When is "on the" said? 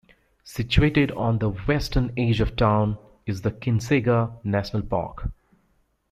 1.11-1.49